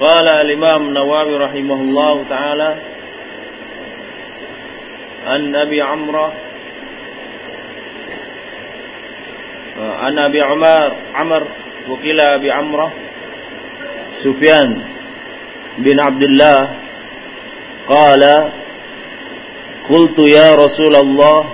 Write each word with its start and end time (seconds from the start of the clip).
قال 0.00 0.26
الإمام 0.40 0.86
النووي 0.88 1.36
رحمه 1.36 1.74
الله 1.74 2.24
تعالى 2.30 2.76
عن 5.26 5.56
أبي 5.56 5.82
عمرو 5.82 6.28
عن 9.78 10.18
أبي 10.18 10.40
عمر 10.40 10.92
عمر 11.14 11.46
وكيل 11.88 12.20
أبي 12.20 12.50
عمرو 12.50 12.88
سفيان 14.24 14.82
بن 15.78 16.00
عبد 16.00 16.22
الله 16.22 16.68
قال 17.88 18.50
قلت 19.90 20.18
يا 20.18 20.54
رسول 20.54 20.96
الله 20.96 21.44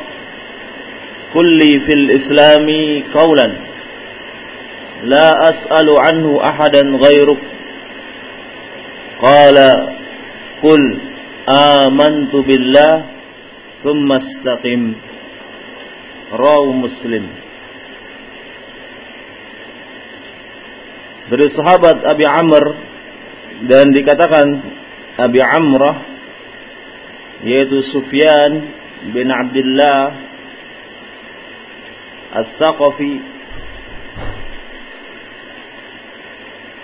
قل 1.34 1.46
لي 1.58 1.80
في 1.86 1.92
الإسلام 1.92 2.68
قولا 3.14 3.52
لا 5.04 5.30
أسأل 5.50 5.88
عنه 5.98 6.40
أحدا 6.44 6.80
غيرك. 6.80 7.38
Qala 9.18 9.70
"Kul 10.62 10.82
amantu 11.46 12.46
billah 12.46 12.94
thumma 13.82 14.22
istaqim. 14.22 14.94
Rawu 16.28 16.70
Muslim. 16.76 17.24
Dari 21.28 21.46
sahabat 21.52 22.04
Abi 22.04 22.24
Amr 22.24 22.64
dan 23.68 23.92
dikatakan 23.92 24.46
Abi 25.18 25.40
Amrah 25.42 25.96
yaitu 27.42 27.80
Sufyan 27.90 28.52
bin 29.12 29.28
Abdullah 29.28 30.14
As-Saqafi 32.28 33.14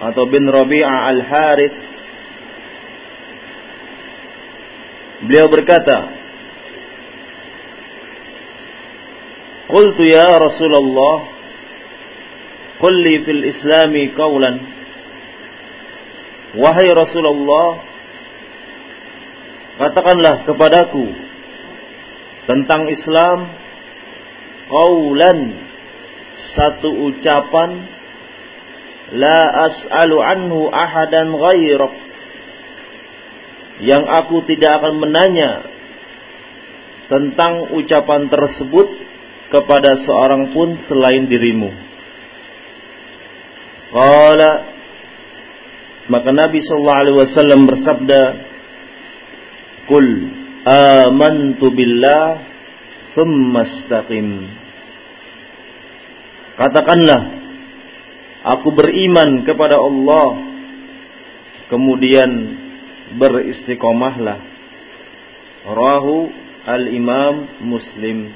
atau 0.02 0.24
bin 0.28 0.48
Rabi'ah 0.48 1.14
Al-Harith 1.14 1.83
beliau 5.24 5.48
berkata 5.48 6.24
Qultu 9.64 10.04
ya 10.04 10.28
Rasulullah 10.36 11.24
Qul 12.78 13.06
fil 13.24 13.42
islami 13.48 14.12
qawlan. 14.12 14.60
Wahai 16.54 16.88
Rasulullah 16.92 17.80
Katakanlah 19.80 20.46
kepadaku 20.46 21.06
Tentang 22.44 22.86
Islam 22.92 23.38
Qawlan 24.68 25.38
Satu 26.54 27.10
ucapan 27.10 27.70
La 29.16 29.40
as'alu 29.72 30.20
anhu 30.20 30.70
ahadan 30.70 31.34
ghairak 31.34 32.03
Yang 33.82 34.04
aku 34.06 34.36
tidak 34.46 34.82
akan 34.82 34.94
menanya 35.02 35.66
Tentang 37.10 37.74
ucapan 37.74 38.30
tersebut 38.30 38.88
Kepada 39.50 40.02
seorang 40.02 40.50
pun 40.50 40.74
selain 40.90 41.30
dirimu. 41.30 41.70
Qala 43.94 44.74
maka 46.04 46.36
Nabi 46.36 46.60
sallallahu 46.60 47.00
alaihi 47.00 47.18
wasallam 47.22 47.60
bersabda 47.64 48.22
Qul 49.88 50.06
amantu 50.64 51.68
billah 51.72 52.40
thumma 53.12 53.68
istaqim. 53.68 54.48
Katakanlah 56.56 57.20
aku 58.48 58.68
beriman 58.72 59.44
kepada 59.44 59.76
Allah 59.76 60.40
kemudian 61.68 62.30
beristiqomahlah. 63.18 64.38
Rahu 65.64 66.16
al-Imam 66.68 67.64
Muslim. 67.64 68.28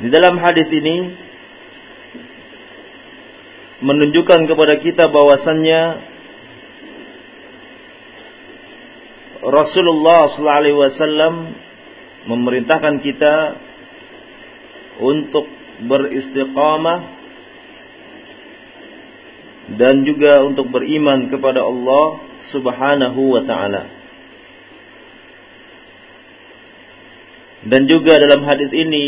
Di 0.00 0.08
dalam 0.08 0.40
hadis 0.40 0.68
ini 0.72 0.96
menunjukkan 3.84 4.40
kepada 4.48 4.74
kita 4.80 5.04
bahwasannya 5.12 5.82
Rasulullah 9.40 10.28
SAW 10.36 11.36
memerintahkan 12.28 13.00
kita 13.00 13.34
untuk 15.00 15.48
beristiqamah 15.80 17.19
dan 19.78 20.02
juga 20.02 20.42
untuk 20.42 20.72
beriman 20.72 21.30
kepada 21.30 21.62
Allah 21.62 22.18
Subhanahu 22.50 23.20
wa 23.38 23.42
taala. 23.46 23.84
Dan 27.60 27.84
juga 27.86 28.16
dalam 28.16 28.40
hadis 28.48 28.72
ini 28.72 29.04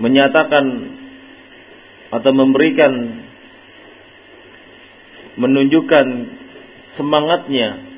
menyatakan 0.00 0.96
atau 2.14 2.32
memberikan 2.32 3.20
menunjukkan 5.36 6.06
semangatnya 6.94 7.90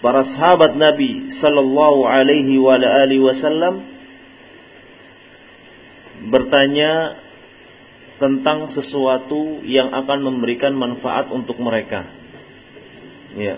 para 0.00 0.24
sahabat 0.36 0.76
Nabi 0.80 1.36
sallallahu 1.40 2.08
alaihi 2.08 2.56
wa 2.56 2.76
alihi 2.76 3.20
wasallam 3.20 3.84
bertanya 6.28 7.16
tentang 8.20 8.68
sesuatu 8.76 9.64
yang 9.64 9.88
akan 9.96 10.18
memberikan 10.20 10.76
manfaat 10.76 11.32
untuk 11.32 11.56
mereka. 11.56 12.04
Ya. 13.32 13.56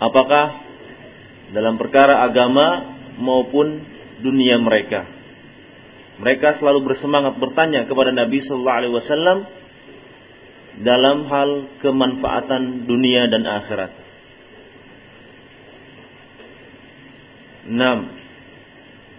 Apakah 0.00 0.64
dalam 1.52 1.76
perkara 1.76 2.24
agama 2.24 2.96
maupun 3.20 3.84
dunia 4.24 4.56
mereka. 4.56 5.04
Mereka 6.16 6.56
selalu 6.56 6.80
bersemangat 6.88 7.36
bertanya 7.36 7.84
kepada 7.84 8.08
Nabi 8.08 8.40
Sallallahu 8.40 8.78
Alaihi 8.80 8.94
Wasallam 8.96 9.38
dalam 10.80 11.28
hal 11.28 11.50
kemanfaatan 11.84 12.88
dunia 12.88 13.28
dan 13.28 13.44
akhirat. 13.44 13.92
6. 17.68 18.25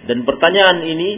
Dan 0.06 0.28
pertanyaan 0.28 0.85
ini 0.85 1.09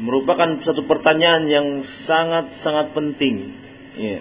merupakan 0.00 0.56
satu 0.64 0.88
pertanyaan 0.88 1.44
yang 1.50 1.66
sangat-sangat 2.08 2.96
penting. 2.96 3.36
Ya. 4.00 4.20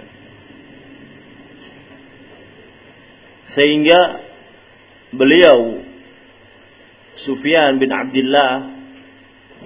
Sehingga 3.52 4.00
beliau 5.16 5.84
Sufyan 7.24 7.80
bin 7.80 7.92
Abdullah 7.92 8.82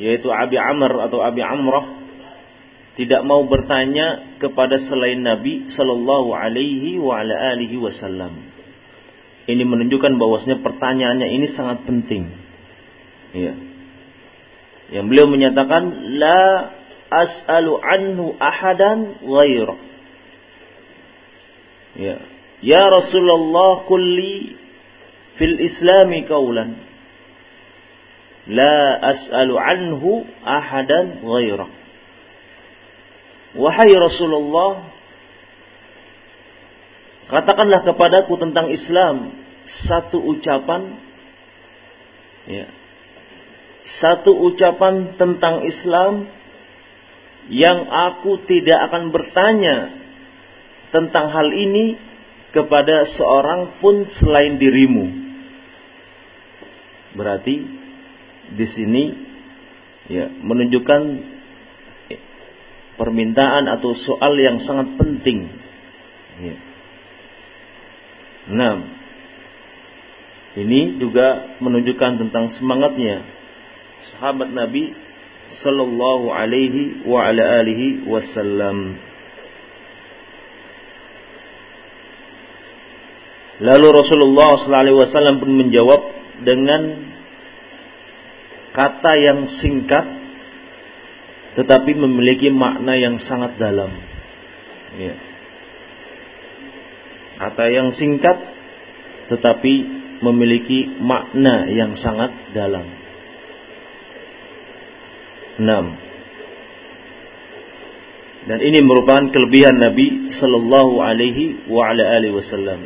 yaitu 0.02 0.28
Abi 0.28 0.58
Amr 0.60 1.08
atau 1.08 1.24
Abi 1.24 1.40
Amrah 1.46 1.86
tidak 2.96 3.22
mau 3.28 3.44
bertanya 3.44 4.40
kepada 4.40 4.80
selain 4.80 5.20
Nabi 5.20 5.68
Shallallahu 5.76 6.32
Alaihi 6.32 6.96
wa 6.96 7.20
ala 7.20 7.36
alihi 7.56 7.76
Wasallam. 7.76 8.55
Ini 9.46 9.62
menunjukkan 9.62 10.18
bahwasanya 10.18 10.66
pertanyaannya 10.66 11.28
ini 11.30 11.48
sangat 11.54 11.86
penting. 11.86 12.34
Ya. 13.36 13.54
Yang 14.90 15.06
beliau 15.10 15.28
menyatakan 15.30 15.84
la 16.18 16.74
as'alu 17.14 17.78
anhu 17.78 18.34
ahadan 18.42 19.22
ghairak. 19.22 19.82
Ya. 21.96 22.18
Ya 22.66 22.84
Rasulullah 22.90 23.86
kulli 23.86 24.58
fil 25.38 25.58
islami 25.62 26.26
kaulan 26.26 26.82
La 28.46 29.02
as'alu 29.02 29.58
anhu 29.58 30.22
ahadan 30.46 31.26
ghairak. 31.26 31.72
Wahai 33.58 33.90
Rasulullah, 33.90 34.86
katakanlah 37.30 37.82
kepadaku 37.86 38.38
tentang 38.38 38.70
Islam 38.70 39.34
satu 39.90 40.22
ucapan 40.22 40.98
ya. 42.50 42.68
Satu 44.02 44.34
ucapan 44.34 45.14
tentang 45.16 45.62
Islam 45.62 46.26
yang 47.54 47.86
aku 47.86 48.42
tidak 48.50 48.90
akan 48.90 49.14
bertanya 49.14 49.94
tentang 50.90 51.30
hal 51.30 51.48
ini 51.54 51.94
kepada 52.50 53.06
seorang 53.14 53.78
pun 53.78 54.10
selain 54.18 54.58
dirimu. 54.58 55.06
Berarti 57.14 57.56
di 58.58 58.66
sini 58.74 59.04
ya 60.10 60.30
menunjukkan 60.30 61.02
permintaan 62.96 63.70
atau 63.70 63.92
soal 63.94 64.34
yang 64.40 64.58
sangat 64.64 64.98
penting. 64.98 65.52
Ya. 66.42 66.58
Nah, 68.46 68.76
Ini 70.56 71.04
juga 71.04 71.60
menunjukkan 71.60 72.16
tentang 72.16 72.48
semangatnya 72.56 73.28
sahabat 74.16 74.56
Nabi 74.56 74.96
sallallahu 75.52 76.32
alaihi 76.32 77.04
wa 77.04 77.28
ala 77.28 77.60
alihi 77.60 78.08
wasallam. 78.08 78.96
Lalu 83.60 83.88
Rasulullah 84.00 84.48
sallallahu 84.56 84.84
alaihi 84.88 85.00
wasallam 85.04 85.36
pun 85.44 85.52
menjawab 85.60 86.02
dengan 86.48 86.82
kata 88.72 89.12
yang 89.16 89.40
singkat 89.60 90.06
tetapi 91.56 91.96
memiliki 91.96 92.52
makna 92.52 93.00
yang 93.00 93.16
sangat 93.24 93.56
dalam. 93.56 93.92
Ya. 95.00 95.35
Kata 97.36 97.68
yang 97.68 97.92
singkat 97.96 98.38
tetapi 99.28 99.74
memiliki 100.24 101.02
makna 101.02 101.68
yang 101.68 101.98
sangat 102.00 102.32
dalam. 102.56 102.86
6. 105.60 105.66
Dan 108.46 108.60
ini 108.62 108.80
merupakan 108.86 109.26
kelebihan 109.34 109.82
Nabi 109.82 110.38
sallallahu 110.38 111.02
alaihi 111.02 111.66
wa 111.66 111.90
ala 111.90 112.04
alihi 112.22 112.34
wasallam. 112.36 112.80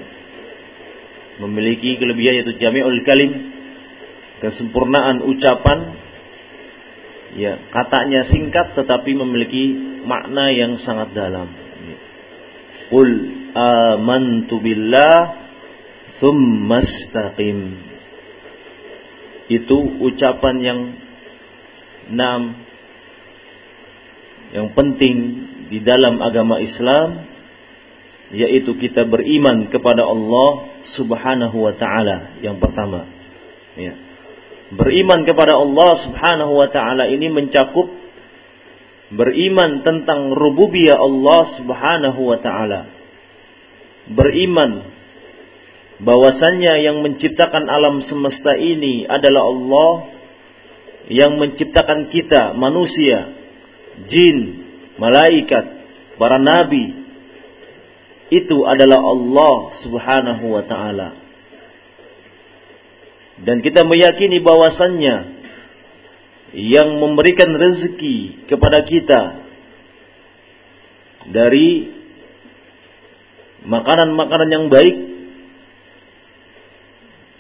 Memiliki 1.44 2.00
kelebihan 2.00 2.40
yaitu 2.40 2.56
jami'ul 2.56 3.04
kalim, 3.04 3.31
kesempurnaan 4.40 5.19
ucapan 5.24 6.00
ya 7.38 7.60
katanya 7.69 8.25
singkat 8.25 8.74
tetapi 8.74 9.12
memiliki 9.13 9.75
makna 10.07 10.50
yang 10.56 10.80
sangat 10.80 11.12
dalam. 11.13 11.52
Qul 12.90 13.39
amantu 13.54 14.60
billah 14.62 15.36
thumma. 16.19 16.81
Itu 19.50 19.78
ucapan 19.98 20.56
yang 20.62 20.80
enam 22.10 22.42
yang 24.50 24.74
penting 24.74 25.18
di 25.69 25.78
dalam 25.81 26.18
agama 26.25 26.57
Islam 26.57 27.30
yaitu 28.30 28.78
kita 28.78 29.06
beriman 29.10 29.69
kepada 29.74 30.06
Allah 30.06 30.69
Subhanahu 30.98 31.57
wa 31.66 31.74
taala 31.74 32.38
yang 32.45 32.62
pertama. 32.62 33.10
Ya. 33.74 33.94
Beriman 34.69 35.25
kepada 35.25 35.57
Allah 35.57 35.92
Subhanahu 36.06 36.54
wa 36.54 36.69
taala 36.69 37.10
ini 37.10 37.25
mencakup 37.30 37.90
beriman 39.10 39.81
tentang 39.81 40.34
rububiyah 40.38 40.98
Allah 40.98 41.42
Subhanahu 41.57 42.22
wa 42.22 42.38
taala. 42.38 42.99
Beriman 44.10 44.90
bahwasannya 46.00 46.74
yang 46.82 47.04
menciptakan 47.04 47.68
alam 47.68 48.02
semesta 48.08 48.56
ini 48.56 49.06
adalah 49.06 49.44
Allah 49.52 49.92
yang 51.12 51.38
menciptakan 51.38 52.08
kita 52.10 52.56
manusia, 52.56 53.34
jin, 54.08 54.66
malaikat, 54.96 55.66
para 56.16 56.38
nabi 56.40 57.00
itu 58.30 58.58
adalah 58.66 59.02
Allah 59.02 59.56
Subhanahu 59.82 60.46
wa 60.54 60.64
taala. 60.66 61.10
Dan 63.40 63.64
kita 63.64 63.88
meyakini 63.88 64.44
bahwasannya 64.44 65.16
yang 66.54 66.98
memberikan 66.98 67.50
rezeki 67.56 68.50
kepada 68.50 68.84
kita 68.86 69.22
dari 71.30 71.99
makanan-makanan 73.66 74.50
yang 74.52 74.66
baik, 74.72 74.96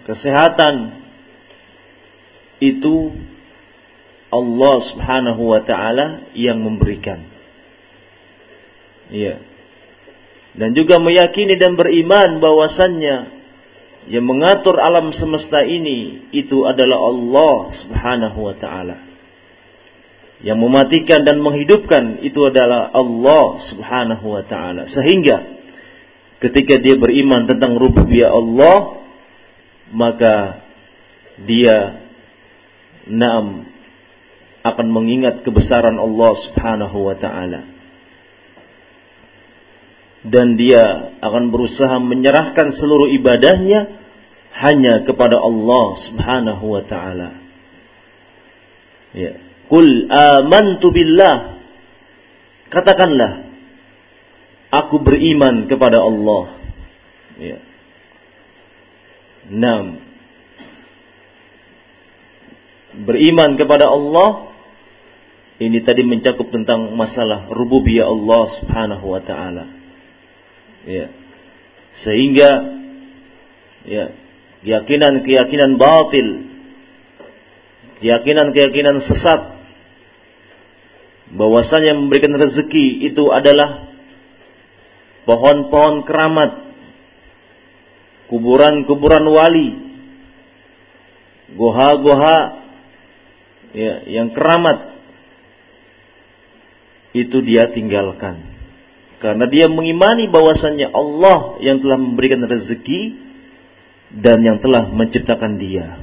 kesehatan 0.09 1.05
itu 2.59 3.15
Allah 4.29 4.75
Subhanahu 4.93 5.41
wa 5.41 5.61
taala 5.65 6.29
yang 6.37 6.61
memberikan. 6.61 7.25
Iya. 9.09 9.41
Dan 10.53 10.77
juga 10.77 11.01
meyakini 11.01 11.57
dan 11.57 11.73
beriman 11.73 12.37
bahwasannya 12.41 13.39
yang 14.09 14.25
mengatur 14.25 14.77
alam 14.81 15.13
semesta 15.13 15.61
ini 15.65 16.29
itu 16.33 16.65
adalah 16.65 16.97
Allah 16.97 17.55
Subhanahu 17.83 18.39
wa 18.41 18.55
taala. 18.57 18.97
Yang 20.39 20.59
mematikan 20.61 21.27
dan 21.27 21.43
menghidupkan 21.43 22.23
itu 22.23 22.39
adalah 22.47 22.89
Allah 22.95 23.45
Subhanahu 23.69 24.25
wa 24.29 24.43
taala. 24.45 24.87
Sehingga 24.87 25.59
ketika 26.39 26.79
dia 26.79 26.95
beriman 26.95 27.47
tentang 27.47 27.75
rububiyah 27.75 28.31
Allah, 28.31 29.03
maka 29.91 30.63
dia 31.43 32.03
naam 33.07 33.67
akan 34.63 34.87
mengingat 34.91 35.41
kebesaran 35.47 35.95
Allah 35.95 36.31
Subhanahu 36.49 36.97
wa 37.07 37.15
taala 37.15 37.79
dan 40.25 40.59
dia 40.59 41.15
akan 41.23 41.47
berusaha 41.47 41.95
menyerahkan 42.03 42.75
seluruh 42.75 43.07
ibadahnya 43.15 43.87
hanya 44.51 45.07
kepada 45.07 45.39
Allah 45.39 45.85
Subhanahu 46.11 46.65
wa 46.75 46.83
taala. 46.83 47.29
Ya. 49.15 49.39
Qul 49.71 50.11
amantu 50.11 50.91
billah. 50.91 51.61
Katakanlah 52.67 53.48
aku 54.69 55.01
beriman 55.01 55.65
kepada 55.65 56.01
Allah. 56.01 56.57
Ya. 57.37 57.57
Nam. 59.49 60.01
Beriman 62.99 63.57
kepada 63.57 63.89
Allah 63.89 64.49
ini 65.59 65.83
tadi 65.83 66.07
mencakup 66.07 66.49
tentang 66.55 66.95
masalah 66.95 67.51
rububiyah 67.51 68.07
Allah 68.07 68.43
Subhanahu 68.61 69.05
wa 69.11 69.21
taala. 69.21 69.65
Ya. 70.87 71.11
Sehingga 71.99 72.79
ya, 73.83 74.15
keyakinan-keyakinan 74.63 75.75
batil, 75.75 76.27
keyakinan-keyakinan 77.99 79.03
sesat 79.03 79.41
bahwasanya 81.35 81.99
memberikan 81.99 82.39
rezeki 82.39 83.11
itu 83.11 83.27
adalah 83.29 83.88
pohon-pohon 85.29 86.09
keramat, 86.09 86.73
kuburan-kuburan 88.33 89.25
wali, 89.29 89.69
goha-goha 91.53 92.65
ya, 93.77 94.09
yang 94.09 94.33
keramat 94.33 94.97
itu 97.13 97.45
dia 97.45 97.69
tinggalkan. 97.69 98.41
Karena 99.21 99.45
dia 99.45 99.69
mengimani 99.69 100.31
bahwasannya 100.33 100.89
Allah 100.89 101.61
yang 101.61 101.77
telah 101.83 101.99
memberikan 102.01 102.41
rezeki 102.49 103.19
dan 104.09 104.41
yang 104.41 104.57
telah 104.57 104.89
menciptakan 104.89 105.61
dia. 105.61 105.99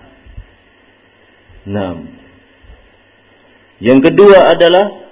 Nah, 1.66 1.98
yang 3.82 3.98
kedua 3.98 4.54
adalah 4.54 5.10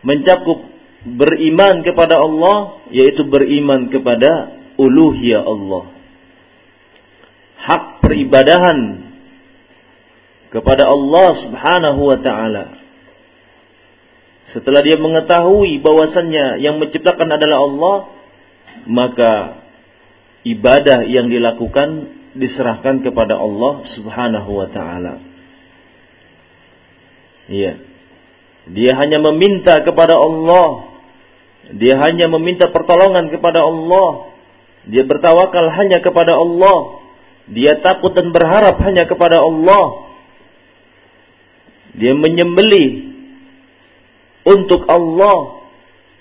mencakup 0.00 0.69
beriman 1.04 1.80
kepada 1.84 2.20
Allah, 2.20 2.80
yaitu 2.92 3.24
beriman 3.24 3.88
kepada 3.88 4.56
uluhiyah 4.76 5.44
Allah. 5.44 5.84
Hak 7.60 8.00
peribadahan 8.00 9.08
kepada 10.50 10.88
Allah 10.88 11.28
Subhanahu 11.46 12.00
wa 12.00 12.18
taala 12.18 12.80
setelah 14.50 14.82
dia 14.82 14.98
mengetahui 14.98 15.78
bahwasannya 15.78 16.58
yang 16.58 16.82
menciptakan 16.82 17.28
adalah 17.30 17.58
Allah, 17.62 17.96
maka 18.90 19.32
ibadah 20.42 21.06
yang 21.06 21.30
dilakukan 21.30 22.18
diserahkan 22.34 23.06
kepada 23.06 23.38
Allah 23.38 23.86
Subhanahu 23.94 24.50
wa 24.50 24.66
taala. 24.66 25.22
Iya. 27.46 27.78
Dia 28.70 28.92
hanya 28.98 29.22
meminta 29.22 29.78
kepada 29.86 30.18
Allah. 30.18 30.89
Dia 31.70 32.00
hanya 32.00 32.26
meminta 32.26 32.72
pertolongan 32.72 33.28
kepada 33.28 33.62
Allah. 33.62 34.32
Dia 34.88 35.04
bertawakal 35.04 35.70
hanya 35.76 36.00
kepada 36.00 36.34
Allah. 36.34 37.04
Dia 37.50 37.78
takut 37.78 38.16
dan 38.16 38.32
berharap 38.32 38.80
hanya 38.80 39.04
kepada 39.04 39.38
Allah. 39.38 40.08
Dia 41.94 42.16
menyembelih 42.16 43.12
untuk 44.46 44.88
Allah. 44.88 45.62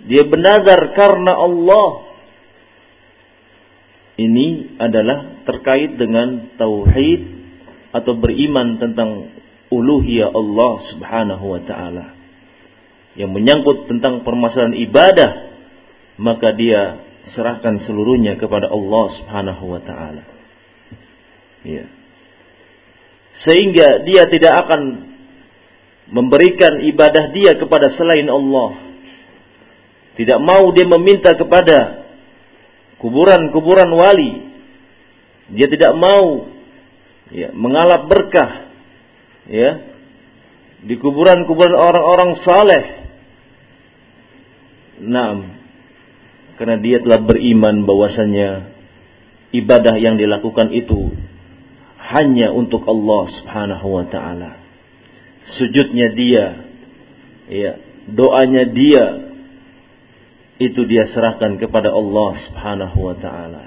Dia 0.04 0.28
bernazar 0.28 0.92
karena 0.92 1.34
Allah. 1.34 2.10
Ini 4.20 4.76
adalah 4.76 5.48
terkait 5.48 5.96
dengan 5.96 6.52
tauhid 6.60 7.22
atau 7.96 8.14
beriman 8.20 8.76
tentang 8.76 9.32
uluhiyah 9.72 10.36
Allah 10.36 10.74
Subhanahu 10.92 11.46
wa 11.56 11.62
taala. 11.64 12.19
Yang 13.20 13.32
menyangkut 13.36 13.92
tentang 13.92 14.24
permasalahan 14.24 14.80
ibadah, 14.80 15.52
maka 16.16 16.56
dia 16.56 17.04
serahkan 17.36 17.84
seluruhnya 17.84 18.40
kepada 18.40 18.72
Allah 18.72 19.06
Subhanahu 19.20 19.64
wa 19.76 19.82
taala. 19.84 20.24
Ya. 21.60 21.92
sehingga 23.44 24.08
dia 24.08 24.24
tidak 24.32 24.64
akan 24.64 25.12
memberikan 26.08 26.82
ibadah 26.88 27.32
dia 27.36 27.56
kepada 27.56 27.94
selain 27.94 28.28
Allah. 28.28 28.80
Tidak 30.18 30.40
mau 30.44 30.72
dia 30.76 30.84
meminta 30.84 31.32
kepada 31.38 32.08
kuburan-kuburan 33.00 33.88
wali. 33.96 34.52
Dia 35.56 35.68
tidak 35.72 35.96
mau 35.96 36.52
ya, 37.32 37.56
mengalap 37.56 38.12
berkah 38.12 38.68
ya 39.48 39.90
di 40.84 40.96
kuburan-kuburan 41.00 41.76
orang-orang 41.76 42.32
saleh. 42.44 42.84
Nah, 45.00 45.48
karena 46.60 46.76
dia 46.76 47.00
telah 47.00 47.24
beriman 47.24 47.88
bahwasanya 47.88 48.68
ibadah 49.56 49.96
yang 49.96 50.20
dilakukan 50.20 50.76
itu 50.76 51.16
hanya 52.04 52.52
untuk 52.52 52.84
Allah 52.84 53.24
Subhanahu 53.40 53.88
wa 53.88 54.06
taala. 54.12 54.60
Sujudnya 55.56 56.12
dia, 56.12 56.46
ya, 57.48 57.72
doanya 58.12 58.68
dia 58.68 59.06
itu 60.60 60.84
dia 60.84 61.08
serahkan 61.08 61.56
kepada 61.56 61.96
Allah 61.96 62.32
Subhanahu 62.44 62.98
wa 63.00 63.16
taala. 63.16 63.66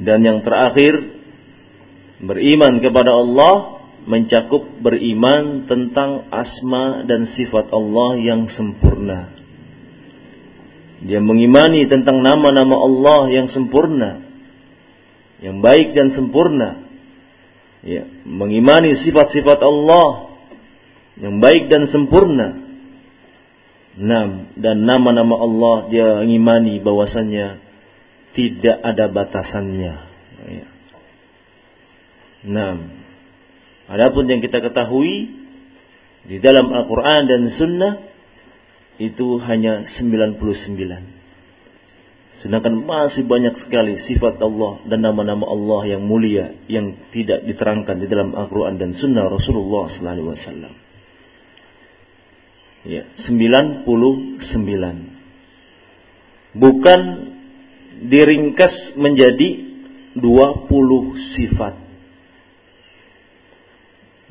Dan 0.00 0.24
yang 0.24 0.40
terakhir 0.40 1.12
beriman 2.24 2.80
kepada 2.80 3.12
Allah 3.12 3.75
mencakup 4.06 4.62
beriman 4.80 5.66
tentang 5.66 6.30
asma 6.30 7.02
dan 7.04 7.26
sifat 7.34 7.74
Allah 7.74 8.10
yang 8.22 8.46
sempurna. 8.46 9.34
Dia 11.02 11.20
mengimani 11.20 11.84
tentang 11.90 12.22
nama-nama 12.22 12.76
Allah 12.80 13.20
yang 13.34 13.46
sempurna, 13.50 14.22
yang 15.42 15.60
baik 15.60 15.92
dan 15.92 16.14
sempurna. 16.14 16.86
Ya, 17.86 18.02
mengimani 18.26 18.98
sifat-sifat 18.98 19.62
Allah 19.62 20.34
yang 21.20 21.42
baik 21.42 21.68
dan 21.68 21.86
sempurna. 21.90 22.64
Nam 23.96 24.52
dan 24.60 24.84
nama-nama 24.84 25.34
Allah 25.40 25.76
dia 25.88 26.08
mengimani 26.20 26.80
bahwasannya 26.84 27.58
tidak 28.36 28.76
ada 28.80 29.04
batasannya. 29.08 29.94
Ya. 30.46 30.66
Adapun 33.86 34.26
yang 34.26 34.42
kita 34.42 34.58
ketahui 34.58 35.30
di 36.26 36.42
dalam 36.42 36.74
Al-Quran 36.74 37.22
dan 37.30 37.42
Sunnah 37.54 37.94
itu 38.98 39.38
hanya 39.46 39.86
99. 39.94 41.14
Sedangkan 42.36 42.84
masih 42.84 43.24
banyak 43.24 43.56
sekali 43.64 43.96
sifat 44.04 44.36
Allah 44.44 44.84
dan 44.84 45.00
nama-nama 45.00 45.48
Allah 45.48 45.96
yang 45.96 46.04
mulia 46.04 46.52
yang 46.68 46.92
tidak 47.08 47.48
diterangkan 47.48 47.96
di 47.96 48.06
dalam 48.10 48.36
Al-Quran 48.36 48.76
dan 48.76 48.92
Sunnah 48.92 49.24
Rasulullah 49.32 49.88
Sallallahu 49.88 50.12
Alaihi 50.12 50.44
Wasallam. 50.44 50.74
Ya, 52.86 53.02
99. 53.24 54.36
Bukan 56.56 57.00
diringkas 58.04 58.96
menjadi 59.00 59.48
20 60.14 61.40
sifat. 61.40 61.74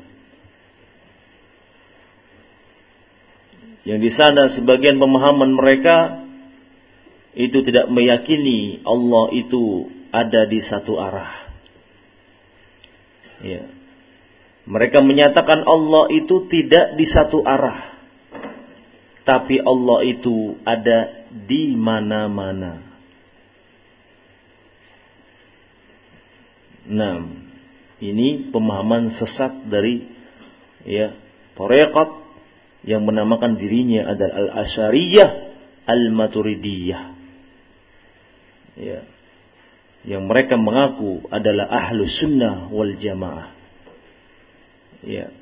Yang 3.85 3.99
di 4.01 4.11
sana 4.13 4.43
sebagian 4.53 5.01
pemahaman 5.01 5.57
mereka 5.57 5.97
itu 7.33 7.63
tidak 7.65 7.89
meyakini 7.89 8.85
Allah 8.85 9.33
itu 9.33 9.89
ada 10.11 10.45
di 10.51 10.61
satu 10.67 10.99
arah. 11.01 11.33
Ya. 13.41 13.65
Mereka 14.69 15.01
menyatakan 15.01 15.65
Allah 15.65 16.13
itu 16.13 16.47
tidak 16.53 17.01
di 17.01 17.07
satu 17.09 17.41
arah. 17.43 17.97
Tapi 19.25 19.57
Allah 19.63 19.99
itu 20.05 20.61
ada 20.67 21.25
di 21.31 21.73
mana-mana. 21.79 22.91
Nah, 26.91 27.23
ini 28.03 28.51
pemahaman 28.51 29.15
sesat 29.15 29.71
dari 29.71 30.03
ya 30.83 31.15
Torekat 31.55 32.20
yang 32.87 33.05
menamakan 33.05 33.61
dirinya 33.61 34.13
adalah 34.13 34.35
Al-Asyariyah 34.57 35.29
Al-Maturidiyah 35.85 37.03
ya, 38.81 39.01
yang 40.09 40.25
mereka 40.25 40.57
mengaku 40.57 41.21
adalah 41.29 41.69
ahlu 41.69 42.09
sunnah 42.09 42.73
wal 42.73 42.97
jamaah. 42.97 43.53
Ya. 45.05 45.33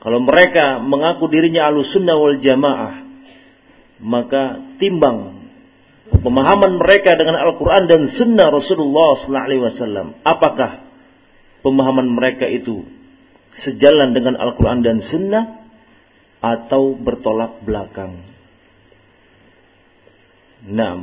Kalau 0.00 0.20
mereka 0.20 0.80
mengaku 0.80 1.28
dirinya 1.32 1.68
ahlu 1.68 1.84
sunnah 1.88 2.16
wal 2.16 2.40
jamaah, 2.40 3.04
maka 4.00 4.60
timbang 4.80 5.48
pemahaman 6.20 6.80
mereka 6.80 7.16
dengan 7.16 7.40
Al-Quran 7.40 7.84
dan 7.88 8.08
sunnah 8.12 8.48
Rasulullah 8.52 9.20
SAW. 9.24 10.20
Apakah 10.24 10.84
pemahaman 11.64 12.08
mereka 12.12 12.48
itu 12.48 12.84
sejalan 13.64 14.12
dengan 14.12 14.36
Al-Quran 14.36 14.84
dan 14.84 15.00
sunnah 15.08 15.63
atau 16.44 16.92
bertolak 16.92 17.64
belakang? 17.64 18.20
Nah, 20.68 21.00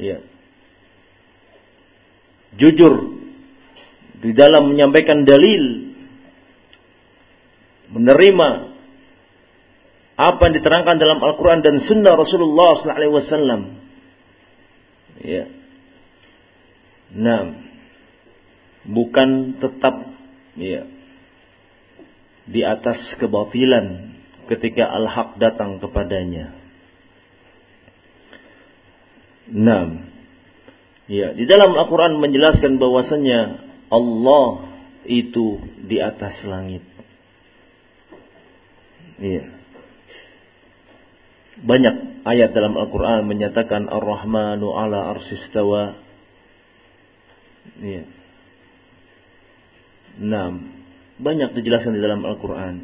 ya, 0.00 0.24
jujur 2.56 3.20
di 4.24 4.32
dalam 4.32 4.72
menyampaikan 4.72 5.28
dalil, 5.28 5.92
menerima 7.92 8.48
apa 10.18 10.40
yang 10.50 10.54
diterangkan 10.58 10.96
dalam 10.98 11.20
Al-Quran 11.22 11.60
dan 11.62 11.76
Sunnah 11.84 12.16
Rasulullah 12.16 12.70
SAW. 12.82 13.62
Ya. 15.22 15.44
Nah, 17.14 17.56
bukan 18.84 19.60
tetap 19.62 19.94
ya 20.58 20.97
di 22.48 22.64
atas 22.64 22.96
kebatilan 23.20 24.16
ketika 24.48 24.88
al-haq 24.88 25.36
datang 25.36 25.76
kepadanya. 25.76 26.56
Nah, 29.48 30.08
ya 31.08 31.32
di 31.36 31.44
dalam 31.44 31.72
Al-Quran 31.76 32.20
menjelaskan 32.20 32.80
bahwasanya 32.80 33.40
Allah 33.88 34.68
itu 35.08 35.60
di 35.84 36.00
atas 36.00 36.40
langit. 36.44 36.84
Iya. 39.18 39.44
Banyak 41.58 42.22
ayat 42.22 42.54
dalam 42.54 42.78
Al-Quran 42.78 43.26
menyatakan 43.26 43.90
Ar-Rahmanu 43.90 44.72
ala 44.78 45.10
arsistawa. 45.16 45.98
Iya. 47.82 48.04
Enam. 50.22 50.77
Banyak 51.18 51.54
dijelaskan 51.58 51.98
di 51.98 52.02
dalam 52.02 52.22
Al-Quran. 52.22 52.74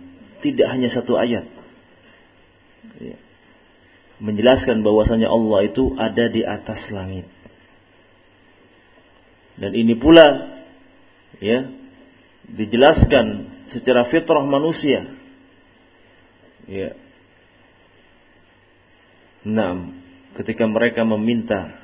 Tidak 0.42 0.66
hanya 0.66 0.90
satu 0.90 1.14
ayat. 1.14 1.46
Iya. 3.00 3.16
Menjelaskan 4.22 4.82
bahwasanya 4.82 5.30
Allah 5.30 5.60
itu 5.66 5.94
ada 5.98 6.24
di 6.30 6.42
atas 6.42 6.86
langit. 6.90 7.26
Dan 9.54 9.70
ini 9.74 9.94
pula 9.94 10.26
ya 11.38 11.70
dijelaskan 12.50 13.26
secara 13.70 14.10
fitrah 14.10 14.42
manusia. 14.42 15.06
Ya, 16.64 16.98
Nah, 19.44 19.92
ketika 20.40 20.64
mereka 20.64 21.04
meminta, 21.04 21.76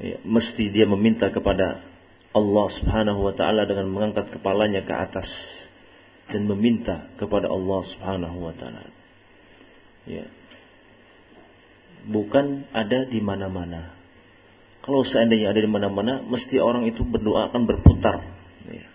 ya, 0.00 0.16
mesti 0.24 0.72
dia 0.72 0.88
meminta 0.88 1.28
kepada 1.28 1.84
Allah 2.36 2.66
Subhanahu 2.80 3.24
wa 3.24 3.32
taala 3.32 3.64
dengan 3.64 3.88
mengangkat 3.88 4.28
kepalanya 4.34 4.84
ke 4.84 4.92
atas 4.92 5.28
dan 6.28 6.44
meminta 6.44 7.08
kepada 7.16 7.48
Allah 7.48 7.80
Subhanahu 7.88 8.36
wa 8.36 8.52
taala. 8.52 8.84
Ya. 10.04 10.28
Bukan 12.08 12.68
ada 12.72 13.08
di 13.08 13.20
mana-mana. 13.20 13.96
Kalau 14.84 15.04
seandainya 15.04 15.52
ada 15.52 15.60
di 15.60 15.68
mana-mana, 15.68 16.24
mesti 16.24 16.56
orang 16.60 16.88
itu 16.88 17.04
berdoa 17.04 17.52
akan 17.52 17.68
berputar. 17.68 18.24
Ya. 18.68 18.88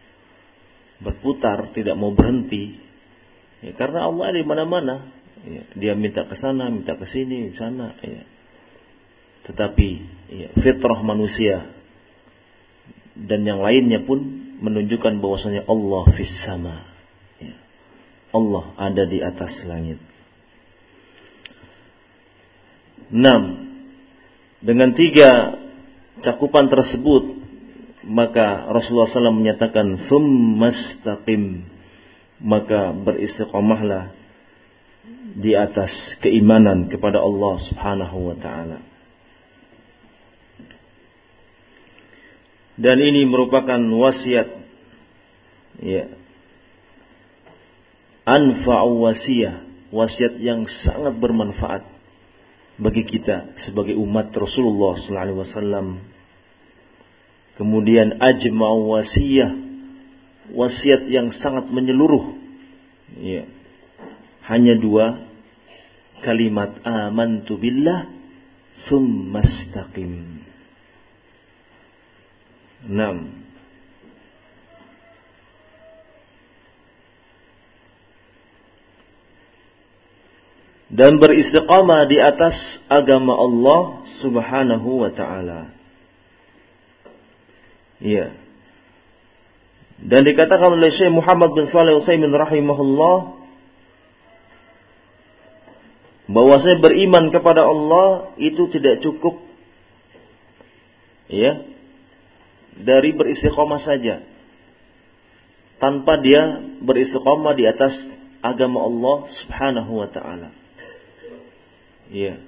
Berputar, 1.02 1.70
tidak 1.74 1.94
mau 1.94 2.14
berhenti. 2.14 2.82
Ya, 3.62 3.78
karena 3.78 4.10
Allah 4.10 4.34
ada 4.34 4.38
di 4.42 4.48
mana-mana. 4.48 4.96
Ya, 5.44 5.64
dia 5.78 5.94
minta 5.94 6.24
ke 6.26 6.34
sana, 6.40 6.72
minta 6.74 6.98
ke 6.98 7.06
sini, 7.06 7.54
sana. 7.54 7.94
Ya. 8.02 8.26
Tetapi 9.46 9.90
ya, 10.34 10.50
fitrah 10.58 11.04
manusia 11.04 11.68
dan 13.14 13.46
yang 13.46 13.62
lainnya 13.62 14.02
pun 14.04 14.20
menunjukkan 14.64 15.22
bahwasanya 15.22 15.70
Allah 15.70 16.04
fis 16.18 16.34
sama. 16.48 16.88
Ya. 17.38 17.56
Allah 18.34 18.74
ada 18.80 19.04
di 19.06 19.20
atas 19.22 19.54
langit. 19.68 20.02
Enam. 23.14 23.70
Dengan 24.64 24.96
tiga 24.96 25.60
cakupan 26.24 26.72
tersebut 26.72 27.44
maka 28.08 28.68
Rasulullah 28.72 29.12
SAW 29.12 29.36
menyatakan 29.36 30.08
summastaqim 30.08 31.68
maka 32.44 32.92
beristiqomahlah 32.92 34.12
di 35.34 35.56
atas 35.56 35.90
keimanan 36.20 36.92
kepada 36.92 37.20
Allah 37.24 37.60
Subhanahu 37.72 38.18
wa 38.32 38.36
taala. 38.40 38.93
Dan 42.80 42.98
ini 42.98 43.30
merupakan 43.30 43.78
wasiat 43.78 44.50
ya. 45.84 46.06
Anfa'u 48.24 49.04
wasiyah, 49.04 49.68
wasiat 49.92 50.40
yang 50.40 50.64
sangat 50.88 51.20
bermanfaat 51.20 51.84
bagi 52.80 53.04
kita 53.04 53.52
sebagai 53.68 54.00
umat 54.00 54.32
Rasulullah 54.32 54.96
sallallahu 54.96 55.26
alaihi 55.28 55.40
wasallam. 55.44 55.88
Kemudian 57.60 58.18
ajma'u 58.18 58.96
wasiyah, 58.96 59.52
wasiat 60.56 61.06
yang 61.12 61.36
sangat 61.36 61.68
menyeluruh. 61.70 62.42
Ya 63.20 63.46
hanya 64.48 64.76
dua 64.76 65.24
kalimat 66.24 66.84
amantu 66.84 67.56
billah 67.60 68.12
thumma 68.88 69.44
istaqim. 69.44 70.44
Enam. 72.88 73.44
Dan 80.94 81.18
beristiqamah 81.18 82.06
di 82.06 82.22
atas 82.22 82.54
agama 82.86 83.34
Allah 83.34 84.06
subhanahu 84.22 85.02
wa 85.02 85.10
ta'ala. 85.10 85.74
Iya. 87.98 88.38
Dan 89.98 90.22
dikatakan 90.28 90.78
oleh 90.78 90.94
Syekh 90.94 91.10
Muhammad 91.10 91.58
bin 91.58 91.66
Saleh 91.72 91.98
Utsaimin 91.98 92.30
rahimahullah 92.30 93.42
bahwa 96.30 96.56
saya 96.62 96.78
beriman 96.78 97.34
kepada 97.34 97.66
Allah 97.66 98.36
itu 98.38 98.70
tidak 98.72 99.02
cukup 99.04 99.44
ya 101.28 101.73
dari 102.80 103.14
beristiqomah 103.14 103.82
saja 103.86 104.26
tanpa 105.78 106.18
dia 106.24 106.64
beristiqomah 106.82 107.54
di 107.54 107.68
atas 107.68 107.94
agama 108.40 108.84
Allah 108.88 109.18
Subhanahu 109.44 109.92
wa 110.00 110.08
taala. 110.10 110.50
Ya. 112.10 112.40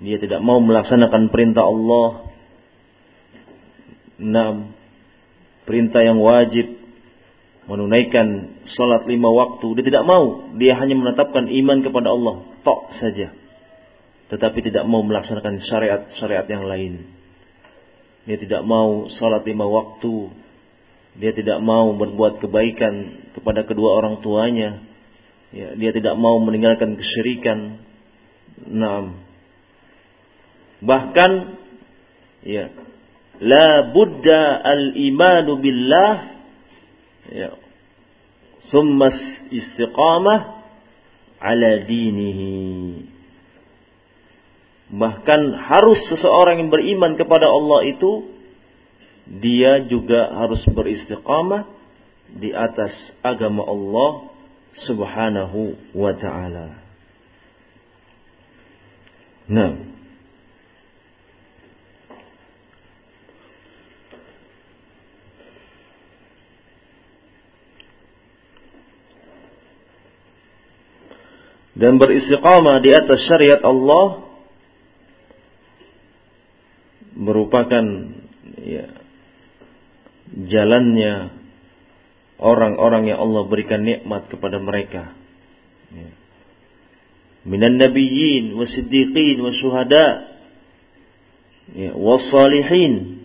Dia 0.00 0.16
tidak 0.16 0.40
mau 0.40 0.60
melaksanakan 0.64 1.28
perintah 1.28 1.64
Allah. 1.68 2.32
Enam 4.20 4.76
perintah 5.70 6.02
yang 6.02 6.18
wajib 6.18 6.80
menunaikan 7.70 8.58
sholat 8.66 9.06
lima 9.06 9.30
waktu, 9.30 9.78
dia 9.78 9.84
tidak 9.86 10.02
mau. 10.02 10.50
Dia 10.58 10.74
hanya 10.82 10.98
menetapkan 10.98 11.46
iman 11.46 11.78
kepada 11.86 12.10
Allah, 12.10 12.42
tok 12.66 12.90
saja. 12.98 13.30
Tetapi 14.26 14.58
tidak 14.66 14.82
mau 14.90 15.06
melaksanakan 15.06 15.62
syariat-syariat 15.62 16.46
yang 16.50 16.66
lain. 16.66 17.06
Dia 18.28 18.36
tidak 18.36 18.62
mau 18.64 19.08
sholat 19.08 19.44
lima 19.48 19.64
waktu. 19.64 20.32
Dia 21.16 21.32
tidak 21.34 21.58
mau 21.64 21.90
berbuat 21.96 22.38
kebaikan 22.38 23.26
kepada 23.34 23.66
kedua 23.66 23.98
orang 23.98 24.20
tuanya. 24.22 24.80
Ya, 25.50 25.74
dia 25.74 25.90
tidak 25.90 26.14
mau 26.14 26.38
meninggalkan 26.38 26.94
kesyirikan. 26.94 27.82
Nah, 28.70 29.18
bahkan 30.78 31.58
ya, 32.46 32.70
la 33.40 33.90
buddha 33.90 34.62
al 34.62 34.94
imanu 34.94 35.58
billah 35.58 36.14
ya 37.34 37.50
summa 38.70 39.10
istiqamah 39.50 40.60
ala 41.40 41.70
dinihi 41.88 43.09
bahkan 44.90 45.54
harus 45.54 45.98
seseorang 46.10 46.58
yang 46.58 46.70
beriman 46.70 47.14
kepada 47.14 47.46
Allah 47.46 47.86
itu 47.86 48.26
dia 49.30 49.86
juga 49.86 50.34
harus 50.34 50.66
beristiqamah 50.66 51.62
di 52.34 52.50
atas 52.50 52.90
agama 53.22 53.62
Allah 53.62 54.34
Subhanahu 54.86 55.78
wa 55.94 56.14
taala. 56.14 56.78
Nah, 59.50 59.74
dan 71.74 71.98
beristiqamah 71.98 72.82
di 72.82 72.90
atas 72.94 73.26
syariat 73.26 73.62
Allah 73.62 74.29
merupakan 77.60 77.86
ya, 78.56 78.86
jalannya 80.32 81.36
orang-orang 82.40 83.12
yang 83.12 83.18
Allah 83.20 83.42
berikan 83.44 83.84
nikmat 83.84 84.32
kepada 84.32 84.56
mereka. 84.56 85.12
Ya. 85.92 86.10
Minan 87.44 87.80
nabiyyin 87.80 88.56
wasiddiqin 88.56 89.40
wasyuhada 89.40 90.06
ya, 91.76 91.92
wasalihin 91.96 93.20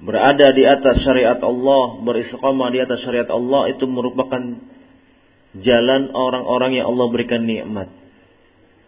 berada 0.00 0.52
di 0.52 0.64
atas 0.64 1.04
syariat 1.04 1.40
Allah, 1.40 2.00
beristiqamah 2.04 2.68
di 2.72 2.78
atas 2.84 3.00
syariat 3.04 3.28
Allah 3.32 3.72
itu 3.72 3.84
merupakan 3.88 4.60
jalan 5.56 6.02
orang-orang 6.12 6.76
yang 6.76 6.92
Allah 6.92 7.06
berikan 7.08 7.48
nikmat 7.48 7.88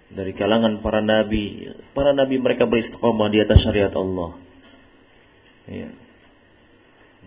dari 0.09 0.33
kalangan 0.33 0.81
para 0.81 1.05
nabi. 1.05 1.69
Para 1.93 2.17
nabi 2.17 2.41
mereka 2.41 2.65
beristiqomah 2.65 3.29
di 3.29 3.39
atas 3.45 3.61
syariat 3.61 3.93
Allah. 3.93 4.31
Ya. 5.69 5.91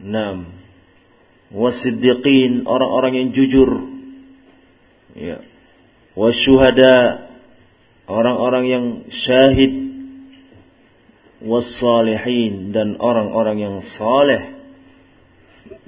Enam. 0.02 0.38
Wasiddiqin, 1.52 2.64
orang-orang 2.66 3.14
yang 3.22 3.28
jujur. 3.36 3.70
Ya. 5.14 5.44
Wasyuhada, 6.18 7.28
orang-orang 8.08 8.66
yang 8.66 8.86
syahid. 9.10 9.74
wassalihin 11.42 12.70
dan 12.70 13.02
orang-orang 13.02 13.58
yang 13.58 13.76
saleh 13.98 14.62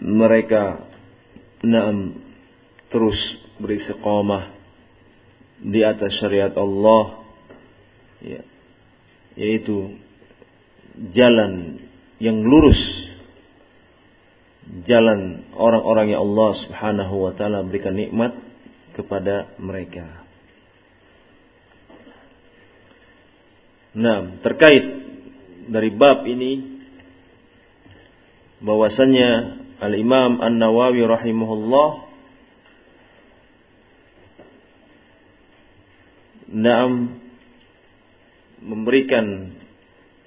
mereka 0.01 0.89
naam 1.62 2.17
terus 2.89 3.17
beristiqamah 3.62 4.52
di 5.63 5.80
atas 5.80 6.19
syariat 6.19 6.52
Allah 6.60 7.23
ya, 8.19 8.41
yaitu 9.39 9.95
jalan 11.15 11.80
yang 12.19 12.43
lurus 12.43 12.80
jalan 14.84 15.43
orang-orang 15.56 16.12
yang 16.12 16.23
Allah 16.28 16.52
Subhanahu 16.67 17.15
wa 17.28 17.32
taala 17.36 17.63
berikan 17.63 17.95
nikmat 17.95 18.36
kepada 18.95 19.56
mereka. 19.60 20.23
Nah, 23.93 24.41
terkait 24.41 24.84
dari 25.69 25.93
bab 25.93 26.26
ini 26.26 26.82
bahwasannya 28.63 29.30
Al-Imam 29.84 30.39
An-Nawawi 30.41 31.04
rahimahullah 31.04 31.89
Naam 36.51 37.19
memberikan 38.63 39.56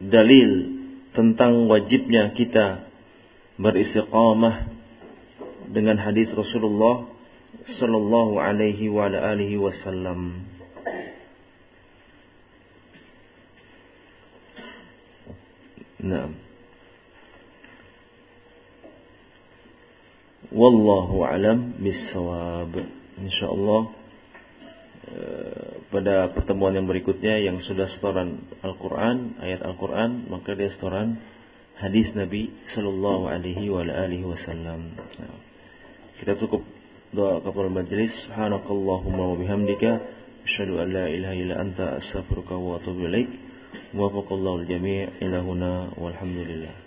dalil 0.01 0.77
tentang 1.17 1.69
wajibnya 1.73 2.37
kita 2.37 2.85
beristiqamah 3.57 4.69
dengan 5.73 5.97
hadis 5.97 6.29
Rasulullah 6.37 7.09
sallallahu 7.81 8.37
alaihi 8.37 8.93
wa 8.93 9.09
alihi 9.09 9.57
wasallam. 9.57 10.45
Naam. 15.97 16.39
Wallahu 20.53 21.27
alam 21.27 21.75
bisawab. 21.83 22.71
Insyaallah 23.19 24.06
pada 25.91 26.35
pertemuan 26.35 26.75
yang 26.75 26.91
berikutnya 26.91 27.39
yang 27.39 27.63
sudah 27.63 27.87
setoran 27.95 28.43
Al-Qur'an, 28.61 29.39
ayat 29.39 29.63
Al-Qur'an, 29.63 30.27
maka 30.27 30.59
dia 30.59 30.71
setoran 30.75 31.19
hadis 31.79 32.11
Nabi 32.17 32.51
sallallahu 32.75 33.31
alaihi 33.31 34.25
wasallam. 34.27 34.97
Kita 36.17 36.41
cukup 36.41 36.65
doa 37.13 37.45
kafaratul 37.45 37.77
majlis. 37.77 38.13
Subhanakallahumma 38.27 39.25
wa 39.31 39.37
bihamdika 39.37 39.91
asyhadu 40.49 40.81
an 40.81 40.89
la 40.91 41.07
ilaha 41.13 41.35
illa 41.37 41.55
anta 41.61 41.87
astaghfiruka 42.01 42.57
wa 42.57 42.81
atubu 42.81 43.07
ilaik. 43.07 43.31
Wafaqallahu 43.93 44.65
al-jami' 44.65 45.21
ila 45.21 45.39
huna 45.45 45.73
walhamdulillah. 46.01 46.86